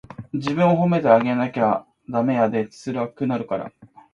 [0.33, 1.47] 自分を褒めてあげな
[2.09, 3.71] ダメやで、つらくなるから。